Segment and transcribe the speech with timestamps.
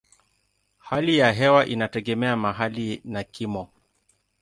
[0.77, 3.69] Hali ya hewa inategemea mahali na kimo.